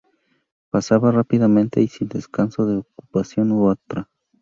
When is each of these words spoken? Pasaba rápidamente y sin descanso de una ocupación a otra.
Pasaba 0.71 1.11
rápidamente 1.11 1.79
y 1.79 1.87
sin 1.87 2.07
descanso 2.07 2.65
de 2.65 2.71
una 2.77 2.87
ocupación 2.95 3.51
a 3.51 3.55
otra. 3.57 4.09